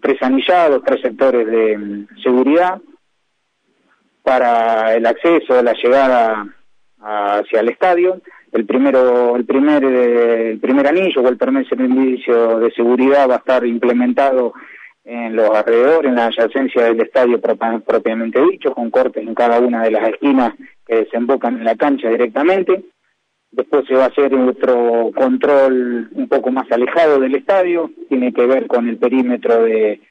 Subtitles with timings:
[0.00, 2.80] tres anillados, tres sectores de mm, seguridad
[4.22, 6.46] para el acceso, la llegada
[7.00, 8.20] hacia el estadio.
[8.52, 13.34] El primero, el primer, eh, el primer anillo o el primer servicio de seguridad va
[13.34, 14.54] a estar implementado
[15.04, 19.84] en los alrededores, en la adyacencia del estadio propiamente dicho, con cortes en cada una
[19.84, 20.54] de las esquinas
[20.84, 22.84] que desembocan en la cancha directamente.
[23.56, 28.44] Después se va a hacer otro control un poco más alejado del estadio, tiene que
[28.44, 30.02] ver con el perímetro de,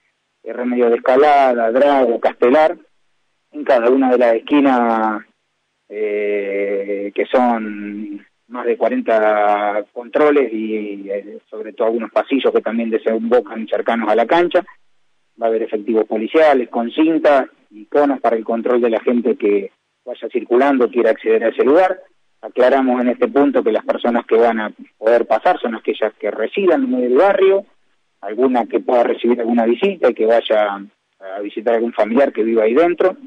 [0.44, 2.76] remedio de escalada, drago, castelar,
[3.52, 5.24] en cada una de las esquinas
[5.90, 12.90] eh, que son más de 40 controles y eh, sobre todo algunos pasillos que también
[12.90, 14.66] desembocan cercanos a la cancha.
[15.40, 19.36] Va a haber efectivos policiales con cintas y conos para el control de la gente
[19.36, 19.70] que
[20.04, 22.02] vaya circulando, quiera acceder a ese lugar.
[22.46, 26.30] Aclaramos en este punto que las personas que van a poder pasar son aquellas que
[26.30, 27.66] residan en el barrio,
[28.22, 30.76] alguna que pueda recibir alguna visita y que vaya
[31.20, 33.18] a visitar algún familiar que viva ahí dentro.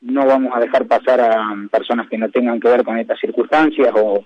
[0.00, 3.92] No vamos a dejar pasar a personas que no tengan que ver con estas circunstancias
[3.94, 4.24] o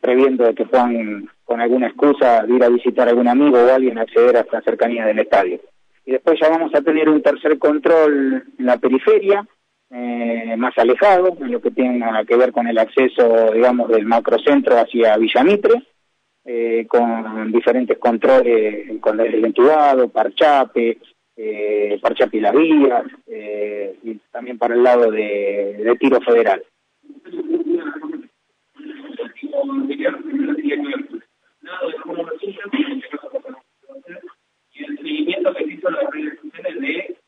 [0.00, 3.98] previendo de que puedan con alguna excusa ir a visitar a algún amigo o alguien
[3.98, 5.60] acceder a la cercanía del estadio.
[6.06, 9.46] Y después ya vamos a tener un tercer control en la periferia,
[9.90, 14.78] eh, más alejado, en lo que tenga que ver con el acceso, digamos, del macrocentro
[14.78, 15.82] hacia Villamitre,
[16.44, 20.98] eh, con diferentes controles, con el entubado, parchape,
[21.36, 26.62] eh, parchape y las vías, eh, y también para el lado de, de tiro federal.
[34.72, 37.20] Y el seguimiento que hizo las redes sociales de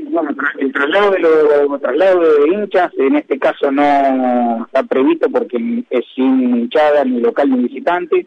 [0.00, 5.84] bueno, el traslado de los traslado de hinchas en este caso no está previsto porque
[5.90, 8.26] es sin hinchada ni local ni visitante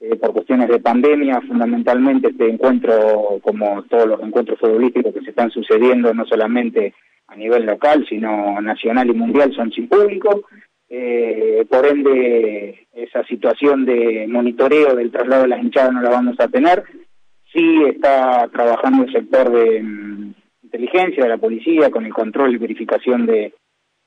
[0.00, 5.30] eh, por cuestiones de pandemia fundamentalmente este encuentro como todos los encuentros futbolísticos que se
[5.30, 6.94] están sucediendo no solamente
[7.28, 10.42] a nivel local sino nacional y mundial son sin público.
[10.94, 16.38] Eh, por ende esa situación de monitoreo del traslado de las hinchadas no la vamos
[16.38, 16.84] a tener.
[17.50, 20.34] Sí está trabajando el sector de mm,
[20.72, 23.52] inteligencia de la policía con el control y verificación de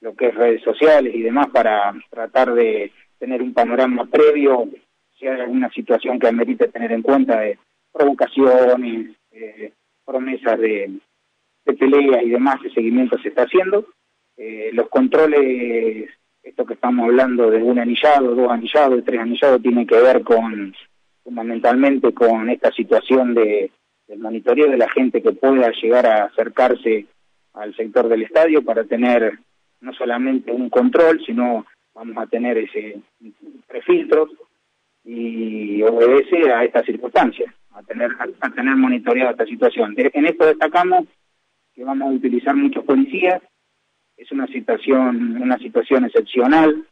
[0.01, 4.67] lo que es redes sociales y demás para tratar de tener un panorama previo
[5.17, 7.57] si hay alguna situación que amerite tener en cuenta de
[7.93, 9.71] provocaciones, eh,
[10.03, 10.91] promesas de,
[11.65, 13.85] de peleas y demás, el seguimiento se está haciendo.
[14.35, 16.09] Eh, los controles,
[16.43, 20.73] esto que estamos hablando de un anillado, dos anillados, tres anillados, tiene que ver con
[21.23, 23.71] fundamentalmente con esta situación de,
[24.07, 27.07] del monitoreo de la gente que pueda llegar a acercarse
[27.53, 29.39] al sector del estadio para tener
[29.81, 33.01] no solamente un control, sino vamos a tener ese
[33.67, 34.29] prefiltro
[35.03, 38.11] y obedece a estas circunstancias, a tener,
[38.41, 39.93] a, tener monitoreado esta situación.
[39.97, 41.05] en esto destacamos
[41.73, 43.41] que vamos a utilizar muchos policías,
[44.17, 46.85] es una situación, una situación excepcional,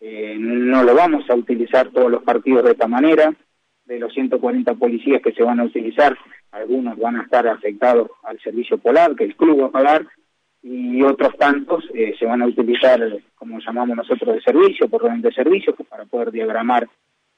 [0.00, 3.34] eh, no lo vamos a utilizar todos los partidos de esta manera,
[3.86, 6.16] de los 140 policías que se van a utilizar,
[6.52, 10.06] algunos van a estar afectados al servicio polar, que el club va a pagar,
[10.62, 13.00] y otros tantos eh, se van a utilizar,
[13.34, 16.88] como llamamos nosotros, de servicio, por orden de servicio, pues, para poder diagramar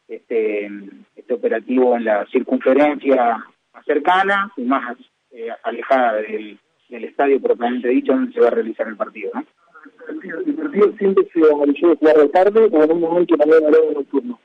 [0.06, 0.70] este,
[1.16, 4.96] este operativo en la circunferencia más cercana y más
[5.32, 6.58] eh, alejada del,
[6.88, 9.30] del estadio propiamente dicho donde se va a realizar el partido.
[9.34, 9.44] ¿no?
[10.22, 13.94] ¿El partido siempre se analizó de jugar de tarde o en un momento también de
[13.94, 14.35] nocturno?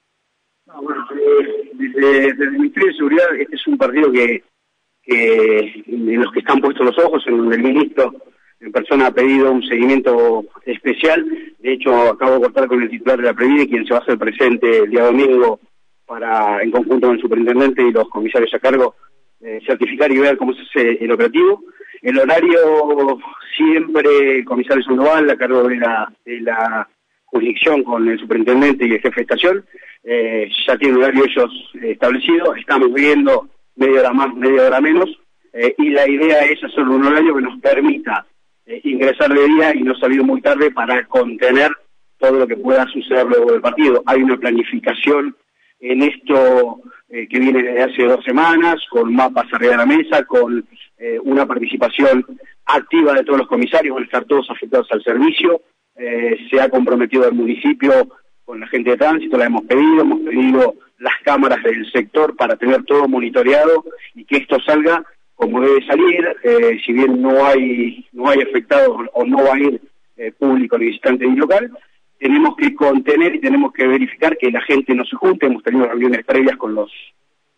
[1.22, 4.44] Eh, desde, el Ministerio de Seguridad este es un partido que,
[5.06, 8.14] en los que están puestos los ojos, en donde el ministro
[8.60, 11.26] en persona ha pedido un seguimiento especial.
[11.60, 14.04] De hecho, acabo de cortar con el titular de la Previde, quien se va a
[14.04, 15.60] hacer presente el día domingo
[16.06, 18.96] para, en conjunto con el superintendente y los comisarios a cargo,
[19.42, 21.64] eh, certificar y ver cómo se hace el operativo.
[22.02, 23.18] El horario
[23.56, 25.78] siempre, comisario Sandoval, a cargo de
[26.42, 26.88] la
[27.32, 29.66] jurisdicción con el superintendente y el jefe de estación,
[30.04, 35.10] eh, ya tiene horario ellos establecido, estamos viendo media hora más, media hora menos,
[35.54, 38.26] eh, y la idea es hacer un horario que nos permita
[38.66, 41.72] eh, ingresar de día y no salir muy tarde para contener
[42.18, 44.04] todo lo que pueda suceder luego del partido.
[44.06, 45.36] Hay una planificación
[45.80, 46.80] en esto
[47.10, 50.64] que viene desde hace dos semanas, con mapas arriba de la mesa, con
[51.24, 52.24] una participación
[52.66, 55.62] activa de todos los comisarios, van a estar todos afectados al servicio,
[55.96, 58.10] se ha comprometido el municipio
[58.46, 62.56] con la gente de tránsito, la hemos pedido, hemos pedido las cámaras del sector para
[62.56, 63.84] tener todo monitoreado
[64.14, 65.04] y que esto salga
[65.42, 69.60] como debe salir, eh, si bien no hay no hay afectados o no va a
[69.60, 69.82] ir
[70.18, 71.72] eh, público ni visitante ni local,
[72.20, 75.48] tenemos que contener y tenemos que verificar que la gente no se junte.
[75.48, 76.92] Hemos tenido reuniones previas con los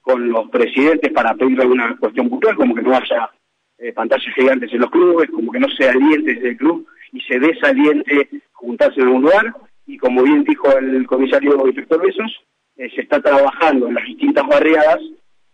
[0.02, 3.30] con los presidentes para pedir alguna cuestión puntual, como que no haya
[3.78, 7.22] eh, pantallas gigantes en los clubes, como que no se aliente desde el club y
[7.22, 9.54] se desaliente juntarse en algún lugar.
[9.86, 12.44] Y como bien dijo el comisario Víctor Besos,
[12.76, 15.00] eh, se está trabajando en las distintas barriadas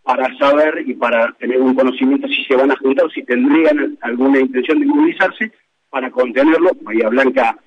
[0.03, 3.97] para saber y para tener un conocimiento si se van a juntar o si tendrían
[4.01, 5.51] alguna intención de movilizarse
[5.89, 6.71] para contenerlo.
[6.81, 7.57] Bahía Blanca,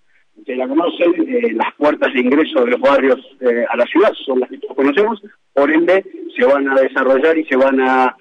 [0.46, 4.12] se la conocen, eh, las puertas de ingreso de los barrios eh, a la ciudad
[4.24, 5.22] son las que todos conocemos,
[5.52, 6.04] por ende
[6.34, 8.16] se van a desarrollar y se van a,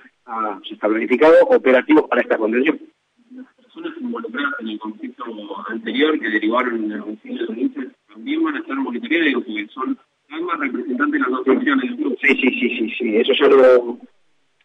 [0.68, 2.80] se está planificado operativos para esta contención.
[3.74, 5.24] Personas involucradas en el conflicto
[5.70, 9.98] anterior que derivaron en el homicidio de también van a estar monitoreadas, porque son
[10.40, 12.18] más representantes de las dos club.
[12.22, 13.98] Sí, sí, sí, sí, sí, eso ya lo...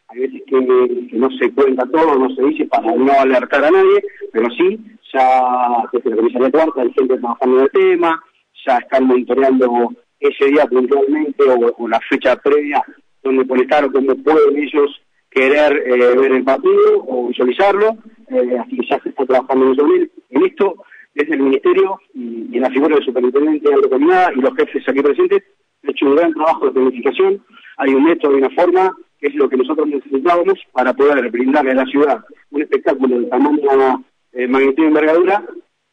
[0.09, 4.03] Hay veces que, no se cuenta todo, no se dice para no alertar a nadie,
[4.33, 4.79] pero sí,
[5.13, 8.25] ya desde la Comisaría Cuarta hay gente trabajando en el tema,
[8.67, 11.45] ya están monitoreando ese día puntualmente
[11.79, 12.83] o, la fecha previa
[13.23, 15.01] donde pueden estar o donde pueden ellos
[15.31, 17.97] querer eh, ver el partido o visualizarlo,
[18.29, 20.77] eh, así que ya se está trabajando en En esto,
[21.15, 25.03] desde el Ministerio y, en la figura del superintendente de la y los jefes aquí
[25.03, 25.43] presentes,
[25.87, 27.43] ha hecho un gran trabajo de planificación,
[27.79, 31.73] hay un método y una forma, que es lo que nosotros necesitábamos para poder brindarle
[31.73, 35.45] a la ciudad un espectáculo de tamaño, eh, magnitud y envergadura,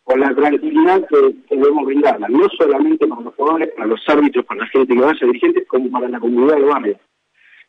[0.04, 4.62] con la tranquilidad que, debemos brindarla, no solamente para los jugadores, para los árbitros, para
[4.62, 7.00] la gente que vaya, dirigentes, como para la comunidad del barrio.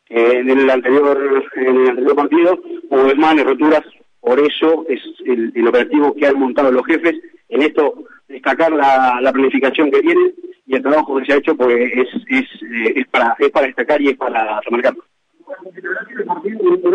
[0.08, 2.60] En el anterior en el anterior partido
[2.90, 3.82] hubo desmanes, roturas,
[4.20, 7.14] por eso es el, operativo que han montado los jefes.
[7.48, 7.94] En esto
[8.28, 10.34] destacar la, la planificación que tienen
[10.66, 14.00] y el trabajo que se ha hecho pues es, eh, es, para, es para destacar
[14.00, 14.94] y es para remarcar.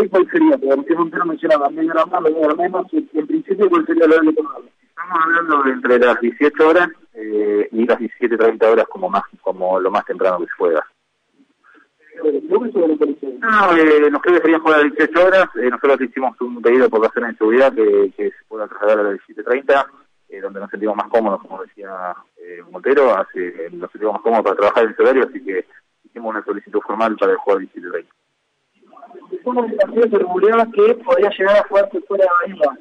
[0.10, 0.58] ¿Cuál sería?
[0.58, 6.00] Porque Montero mencionaba medio medio menos, en principio ¿cuál sería lo Estamos hablando de entre
[6.00, 10.46] las 18 horas eh, y las 17.30 horas como más como lo más temprano que
[10.46, 10.86] se pueda.
[12.22, 15.46] No, eh, nos creo que serían jugar a las 18 horas.
[15.56, 19.04] Eh, nosotros hicimos un pedido por razones de seguridad que, que se pueda trasladar a
[19.04, 19.86] las 17.30
[20.30, 24.44] eh, donde nos sentimos más cómodos, como decía eh, Montero, hace, nos sentimos más cómodos
[24.44, 25.66] para trabajar en ese horario, así que
[26.04, 29.44] hicimos una solicitud formal para el jugador 17 20.
[29.44, 32.80] ¿Cómo el partido se rumoreaba que podría llegar a jugarse fuera de Bahía?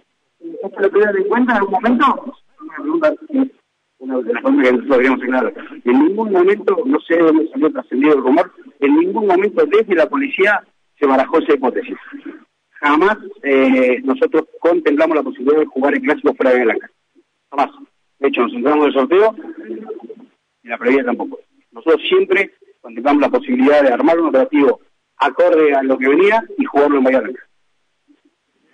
[0.62, 2.36] ¿Esto lo tuvieron en cuenta en algún momento?
[2.60, 3.14] Una pregunta
[4.00, 5.52] una de las cosas que nosotros habíamos señalado.
[5.84, 10.08] En ningún momento, no sé dónde salió trascendido el rumor, en ningún momento desde la
[10.08, 10.62] policía
[10.98, 11.96] se barajó esa hipótesis.
[12.80, 16.90] Jamás eh, nosotros contemplamos la posibilidad de jugar el clásico fuera de Blanca.
[17.50, 17.70] Jamás.
[18.18, 19.34] De hecho, nos entramos en el sorteo
[20.62, 21.40] y la previa tampoco.
[21.72, 24.80] Nosotros siempre contemplamos la posibilidad de armar un operativo
[25.18, 27.22] acorde a lo que venía y jugarlo en Bahía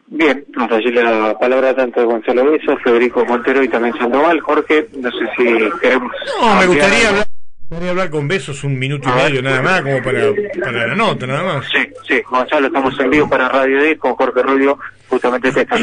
[0.07, 4.41] Bien, vamos a decirle la palabra tanto a Gonzalo Beso, Federico Montero y también Sandoval.
[4.41, 5.45] Jorge, no sé si
[5.81, 6.13] queremos...
[6.41, 7.34] No, me gustaría hablar...
[7.69, 10.21] Podría hablar con besos un minuto y medio nada más, como para,
[10.63, 11.67] para la nota, nada más.
[11.67, 14.79] Sí, sí, Gonzalo, estamos en vivo para Radio 10 con Jorge Rubio,
[15.09, 15.77] justamente te está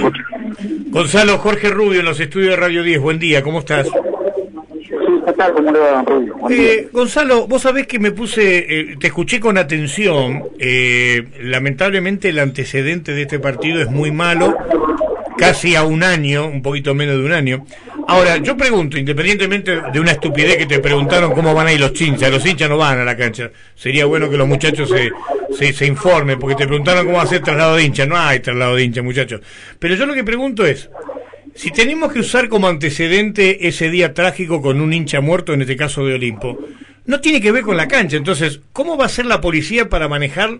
[0.87, 3.87] Gonzalo, Jorge Rubio en los estudios de Radio 10, buen día, ¿cómo estás?
[6.49, 12.39] Eh, Gonzalo, vos sabés que me puse, eh, te escuché con atención, eh, lamentablemente el
[12.39, 14.55] antecedente de este partido es muy malo,
[15.37, 17.65] casi a un año, un poquito menos de un año.
[18.11, 21.99] Ahora, yo pregunto, independientemente de una estupidez que te preguntaron cómo van a ir los
[21.99, 23.51] hinchas, los hinchas no van a la cancha.
[23.73, 27.41] Sería bueno que los muchachos se, se, informen, porque te preguntaron cómo va a ser
[27.41, 28.05] traslado de hincha.
[28.05, 29.39] No hay traslado de hincha, muchachos.
[29.79, 30.89] Pero yo lo que pregunto es,
[31.55, 35.77] si tenemos que usar como antecedente ese día trágico con un hincha muerto, en este
[35.77, 36.59] caso de Olimpo,
[37.05, 38.17] no tiene que ver con la cancha.
[38.17, 40.59] Entonces, ¿cómo va a ser la policía para manejar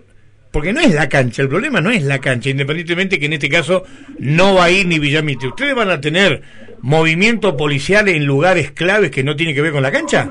[0.52, 3.48] porque no es la cancha, el problema no es la cancha, independientemente que en este
[3.48, 3.84] caso
[4.18, 5.48] no va a ir ni Villamite.
[5.48, 6.42] ¿Ustedes van a tener
[6.82, 10.28] movimiento policial en lugares claves que no tienen que ver con la cancha?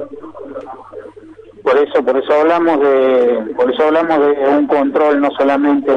[1.64, 5.92] Por eso, por eso hablamos de, por eso hablamos de un control no solamente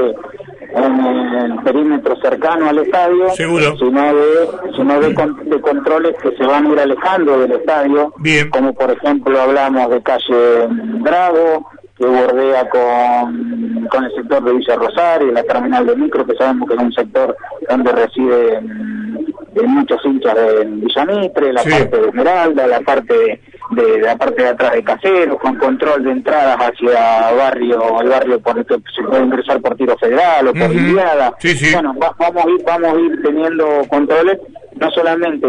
[0.75, 3.76] en el perímetro cercano al estadio, Seguro.
[3.78, 5.09] sino de, sino de,
[5.45, 8.50] de, controles que se van a ir alejando del estadio, Bien.
[8.50, 10.69] como por ejemplo hablamos de calle
[11.02, 16.35] Drago, que bordea con, con el sector de Villa Rosario, la terminal de micro, que
[16.37, 17.37] sabemos que es un sector
[17.69, 19.05] donde residen
[19.63, 24.73] muchos hinchas de Villamitre, la parte de Esmeralda, la parte de, la parte de atrás
[24.73, 29.25] de Caseros, con control de entradas hacia barrio, el barrio por el que se puede
[29.25, 30.75] ingresar por tiro federal o por uh
[31.73, 34.39] Bueno, vamos a ir, vamos a ir teniendo controles
[34.75, 35.47] no solamente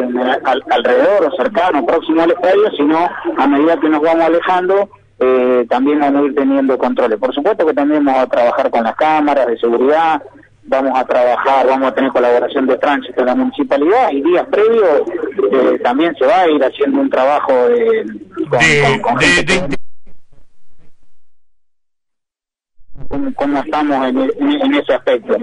[0.69, 5.99] alrededor o cercano, próximo al estadio, sino a medida que nos vamos alejando eh, también
[5.99, 7.17] vamos a ir teniendo controles.
[7.19, 10.21] Por supuesto que también vamos a trabajar con las cámaras de seguridad,
[10.63, 15.01] vamos a trabajar, vamos a tener colaboración de tránsito en la municipalidad y días previos
[15.51, 18.05] eh, también se va a ir haciendo un trabajo de,
[23.35, 25.37] cómo estamos en, ese aspecto.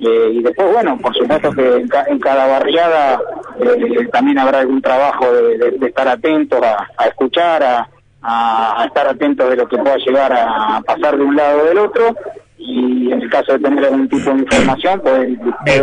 [0.00, 3.20] Eh, y después, bueno, por supuesto que en, cada barriada
[3.60, 7.88] eh, también habrá algún trabajo de, estar atentos a, escuchar, a,
[8.24, 11.78] a, estar atentos de lo que pueda llegar a pasar de un lado o del
[11.78, 12.16] otro.
[12.56, 15.28] Y en el caso de tener algún tipo de información poder,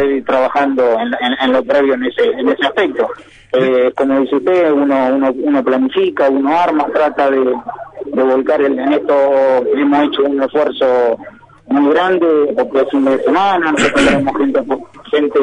[0.09, 3.07] ir trabajando en, lo previo en ese en ese aspecto.
[3.53, 7.53] Eh, como dice usted uno, uno uno planifica uno arma trata de,
[8.05, 9.13] de volcar en esto
[9.75, 11.17] hemos hecho un esfuerzo
[11.67, 14.61] muy grande porque es un de semana nosotros tenemos gente
[15.11, 15.39] gente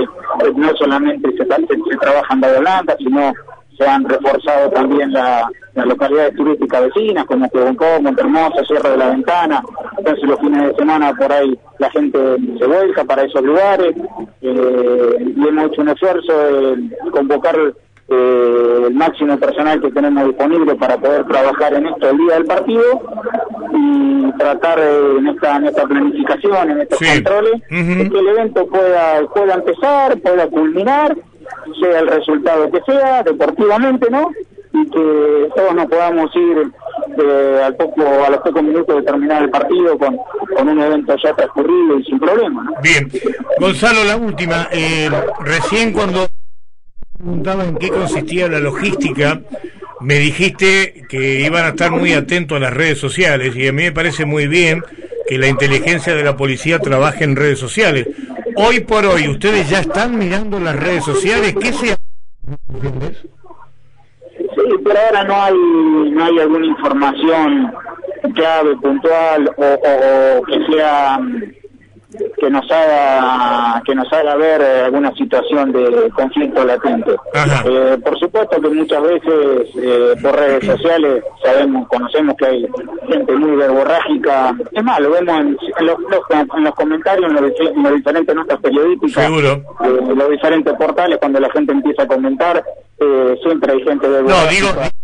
[0.57, 3.33] no solamente se, se, trabaja en Holanda sino
[3.79, 9.63] se han reforzado también las localidades turísticas vecinas, como Quevoncó, Montermosa, Sierra de la Ventana.
[9.97, 12.19] Entonces los fines de semana por ahí la gente
[12.59, 13.95] se vuelca para esos lugares.
[14.43, 17.57] Eh, y hemos hecho un esfuerzo de convocar
[18.11, 22.47] eh, el máximo personal que tenemos disponible para poder trabajar en esto el día del
[22.47, 22.83] partido
[23.75, 29.21] y tratar eh, en, esta, en esta planificación, en estos controles, que el evento pueda,
[29.33, 31.17] pueda empezar, pueda culminar
[31.81, 34.31] sea el resultado que sea, deportivamente, ¿no?
[34.73, 36.71] Y que todos nos podamos ir
[37.19, 40.17] eh, al poco, a los pocos minutos de terminar el partido con,
[40.57, 42.65] con un evento ya transcurrido y sin problema.
[42.65, 42.73] ¿no?
[42.83, 43.11] Bien,
[43.59, 44.69] Gonzalo, la última.
[44.71, 46.29] Eh, recién cuando
[47.17, 49.41] preguntaba en qué consistía la logística,
[50.01, 53.83] me dijiste que iban a estar muy atentos a las redes sociales y a mí
[53.85, 54.83] me parece muy bien
[55.29, 58.07] que la inteligencia de la policía trabaje en redes sociales.
[58.61, 61.55] Hoy por hoy, ¿ustedes ya están mirando las redes sociales?
[61.61, 61.97] ¿Qué se Sí,
[64.85, 65.55] pero ahora no hay,
[66.11, 67.73] no hay alguna información
[68.35, 71.21] clave, puntual o, o que sea
[72.39, 77.13] que nos haga que nos haga ver eh, alguna situación de conflicto latente.
[77.65, 82.69] Eh, por supuesto que muchas veces eh, por redes sociales sabemos, conocemos que hay
[83.09, 84.55] gente muy verborrágica.
[84.73, 85.97] Es más, lo vemos en, los,
[86.55, 91.73] en los, comentarios, en los, diferentes notas periodísticas, en los diferentes portales, cuando la gente
[91.73, 92.65] empieza a comentar,
[93.43, 94.73] siempre hay gente verborrágica.
[94.75, 94.98] No, digo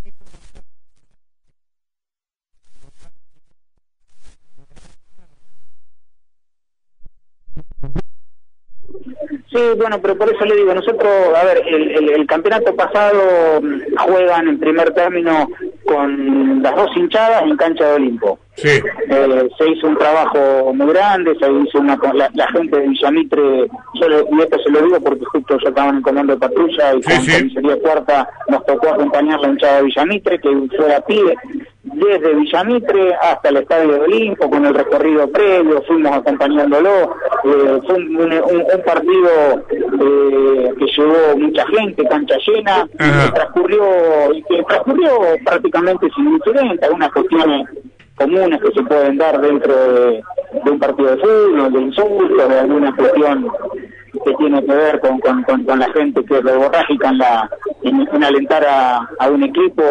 [9.54, 14.48] Sí, bueno, pero por eso le digo, nosotros, a ver, el, campeonato pasado mm, juegan
[14.48, 15.48] en primer término
[15.84, 18.36] con las dos hinchadas en cancha de Olimpo.
[18.56, 18.68] Sí.
[19.10, 23.68] Eh, se hizo un trabajo muy grande, se hizo una la, la gente de Villamitre,
[23.94, 26.94] yo y esto se lo digo porque justo yo estaba en el comando de patrulla
[26.94, 27.38] y con sí.
[27.38, 31.36] Comisaría Cuarta nos tocó acompañar la hinchada de Villamitre, que fue a pie
[31.84, 37.96] desde Villamitre hasta el Estadio de Olimpo con el recorrido previo, fuimos acompañándolo, eh, fue
[37.96, 43.84] un, partido eh, que llevó mucha gente, cancha llena, y transcurrió,
[44.48, 45.10] que transcurrió
[45.44, 47.68] prácticamente sin incidente, algunas cuestiones
[48.16, 50.22] comunes que se pueden dar dentro de,
[50.70, 53.52] un partido de fútbol, de insultos, de alguna cuestión
[54.24, 57.50] que tiene que ver con, con, con, la gente que es reborrágica en, la,
[57.84, 59.82] en, alentar a, a, un equipo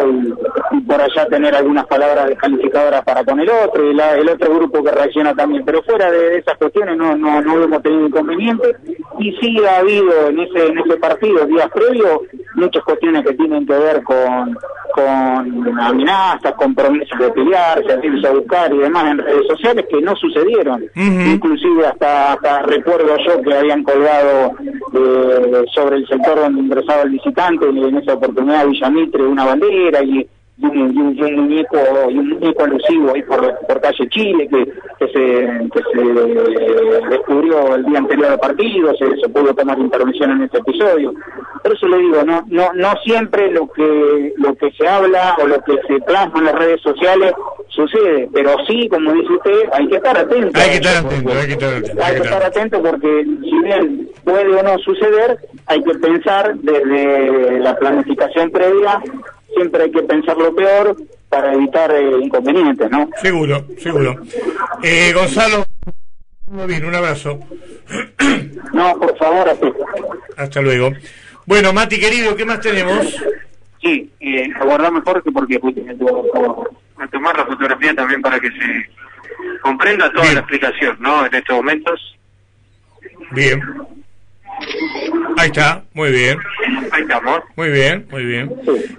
[0.71, 4.53] y, por allá tener algunas palabras descalificadoras para con el otro y la, el otro
[4.55, 5.63] grupo que reacciona también.
[5.65, 8.77] Pero fuera de, esas cuestiones no, no, no hemos tenido inconvenientes
[9.19, 12.21] y sí ha habido en ese, en ese partido, días previos,
[12.55, 14.57] muchas cuestiones que tienen que ver con,
[14.93, 20.15] con amenazas, compromisos de pelearse, irse a buscar y demás en redes sociales que no
[20.15, 20.83] sucedieron.
[20.95, 24.51] Inclusive hasta, hasta recuerdo yo que habían colgado
[24.93, 30.27] eh, sobre el sector donde ingresaba el visitante, en esa oportunidad Villamitre, una bandera y
[30.57, 31.77] y un, un, muñeco
[32.12, 34.65] y un muñeco alusivo ahí por, por calle Chile que,
[35.00, 40.31] que se que se descubrió el día anterior al partido se, se pudo tomar intervención
[40.31, 41.13] en este episodio.
[41.63, 45.48] Por eso le digo no no no siempre lo que lo que se habla o
[45.48, 47.33] lo que se plasma en las redes sociales
[47.69, 50.60] sucede pero sí como dice usted hay que estar atento.
[50.60, 54.10] Hay que estar atento hay que estar atento hay que estar atento porque si bien
[54.24, 59.01] puede o no suceder hay que pensar desde la planificación previa
[59.55, 60.95] siempre hay que pensar lo peor
[61.29, 63.10] para evitar eh, inconvenientes, ¿no?
[63.22, 64.15] Seguro, seguro.
[64.83, 65.65] Eh, Gonzalo,
[66.67, 67.39] bien, un abrazo.
[68.74, 69.72] No, por favor, así.
[70.36, 70.91] Hasta luego.
[71.45, 73.15] Bueno, Mati, querido, ¿qué más tenemos?
[73.83, 75.60] Sí, eh, aguardar mejor que porque
[76.98, 78.89] a tomar la fotografía también para que se
[79.62, 81.25] comprenda toda la explicación, ¿no?
[81.25, 82.17] En estos momentos.
[83.31, 83.62] Bien.
[85.38, 86.38] Ahí está, muy bien.
[86.92, 87.40] Ahí estamos.
[87.56, 88.52] Muy bien, muy bien.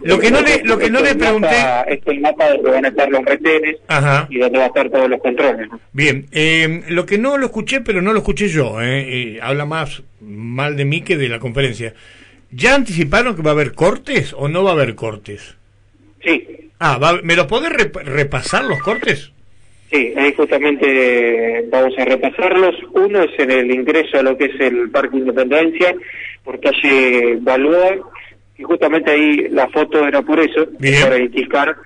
[0.03, 1.57] Lo que no le, lo que no le pregunté...
[1.88, 4.26] Es el mapa donde van a estar los retenes Ajá.
[4.31, 5.69] y donde va a estar todos los controles.
[5.93, 9.64] Bien, eh, lo que no lo escuché, pero no lo escuché yo, eh, eh, habla
[9.64, 11.95] más mal de mí que de la conferencia.
[12.50, 15.57] ¿Ya anticiparon que va a haber cortes o no va a haber cortes?
[16.25, 16.49] Sí,
[16.81, 19.33] Ah, va- ¿me lo podés rep- repasar los cortes?
[19.91, 22.75] Sí, ahí justamente vamos a repasarlos.
[22.93, 25.95] Uno es en el ingreso a lo que es el Parque Independencia,
[26.43, 27.97] por calle Balboa,
[28.57, 31.03] y justamente ahí la foto era por eso, Bien.
[31.03, 31.76] para indicar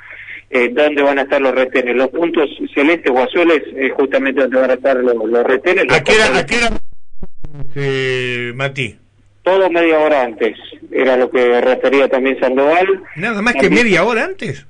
[0.51, 1.95] eh, dónde van a estar los retenes.
[1.97, 5.85] Los puntos celestes o azules es justamente donde van a estar los, los retenes.
[5.87, 6.43] los ¿A qué controles.
[6.43, 6.77] a qué hora,
[7.75, 8.97] eh, Mati?
[9.43, 10.57] Todo media hora antes,
[10.93, 13.03] era lo que refería también Sandoval.
[13.17, 14.67] Nada más que media hora antes.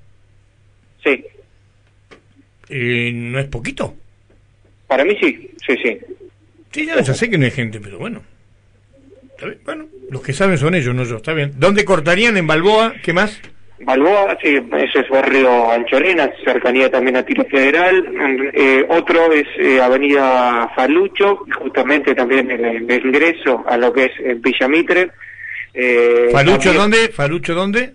[1.03, 1.25] Sí,
[2.71, 3.95] Eh, ¿No es poquito?
[4.87, 5.99] para mí sí, sí, sí.
[6.73, 8.23] Sí, ya, ya sé que no hay gente, pero bueno.
[9.65, 11.17] Bueno, los que saben son ellos, no yo.
[11.17, 11.53] Está bien.
[11.57, 12.37] ¿Dónde cortarían?
[12.39, 12.95] ¿En Balboa?
[13.03, 13.39] ¿Qué más?
[13.81, 18.51] Balboa, sí, ese es barrio Anchorena, cercanía también a Tiro Federal.
[18.55, 24.13] Eh, otro es eh, Avenida Falucho, justamente también el, el ingreso a lo que es
[24.21, 25.11] eh, Villa Mitre.
[25.75, 27.09] Eh, ¿Falucho también- dónde?
[27.11, 27.93] ¿Falucho dónde?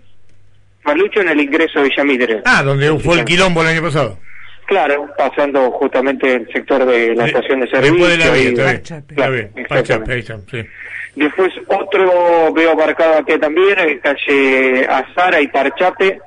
[0.82, 2.40] Falucho en el ingreso a Villa Mitre.
[2.46, 4.18] Ah, donde fue el quilombo el año pasado.
[4.66, 7.92] Claro, pasando justamente el sector de la estación de servicio.
[8.06, 8.76] Después de la vía, y- está bien.
[8.80, 9.14] Pachape.
[9.14, 9.50] Está bien.
[9.56, 9.68] Exactamente.
[9.94, 10.68] Pachape, ahí está, sí.
[11.16, 16.20] Después otro veo marcado aquí también, en calle Azara y Parchape.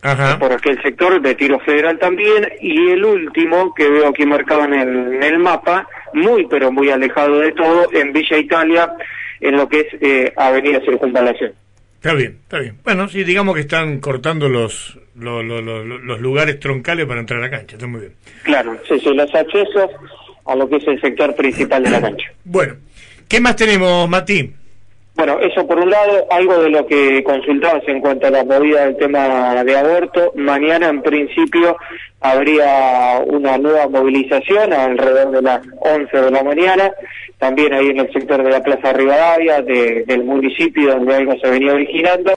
[0.00, 0.38] Ajá.
[0.38, 4.74] por aquel sector de tiro federal también y el último que veo aquí marcado en
[4.74, 8.92] el, en el mapa muy pero muy alejado de todo en Villa Italia
[9.40, 11.52] en lo que es eh, Avenida Circunvalación
[11.98, 12.78] Está bien, está bien.
[12.84, 17.50] Bueno, sí, digamos que están cortando los, los, los, lugares troncales para entrar a la
[17.50, 17.74] cancha.
[17.74, 18.12] Está muy bien.
[18.44, 19.90] claro sí sí los accesos
[20.46, 22.76] a lo que es el sector principal de la cancha Bueno,
[23.26, 24.54] ¿qué más tenemos, Mati?
[25.18, 28.84] Bueno, eso por un lado, algo de lo que consultabas en cuanto a la movida
[28.84, 30.30] del tema de aborto.
[30.36, 31.76] Mañana, en principio,
[32.20, 36.92] habría una nueva movilización alrededor de las 11 de la mañana,
[37.36, 41.50] también ahí en el sector de la Plaza Rivadavia, de- del municipio donde algo se
[41.50, 42.34] venía originando.